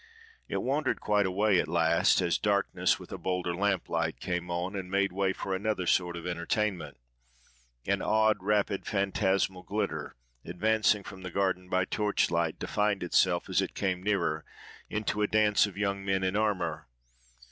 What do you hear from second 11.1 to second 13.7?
the garden by torchlight, defined itself, as